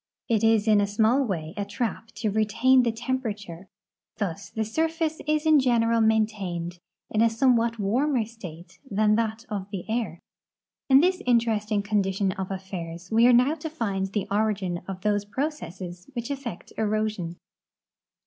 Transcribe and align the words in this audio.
It 0.27 0.43
is 0.43 0.67
in 0.67 0.81
a 0.81 0.87
small 0.87 1.23
way 1.23 1.53
a 1.55 1.63
trap 1.63 2.09
serving 2.17 2.31
to 2.33 2.35
retain 2.39 2.81
the 2.81 2.91
tem 2.91 3.21
])erature. 3.21 3.67
Thus 4.17 4.49
the 4.49 4.65
surface 4.65 5.21
is 5.27 5.45
in 5.45 5.59
general 5.59 6.01
maintained 6.01 6.79
in 7.11 7.21
a 7.21 7.29
some 7.29 7.55
what 7.55 7.77
warmer 7.77 8.25
state 8.25 8.79
than 8.89 9.13
that 9.17 9.45
of 9.49 9.69
the 9.69 9.87
air. 9.87 10.17
In 10.89 11.01
this 11.01 11.21
interesting 11.27 11.83
condition 11.83 12.31
of 12.31 12.49
affairs 12.49 13.11
we 13.11 13.27
are 13.27 13.31
now 13.33 13.53
to 13.53 13.69
find 13.69 14.07
the 14.07 14.25
origin 14.31 14.81
of 14.87 15.01
those 15.01 15.23
j)ro 15.23 15.49
cesses 15.49 16.07
which 16.15 16.31
effect 16.31 16.73
erosion. 16.79 17.35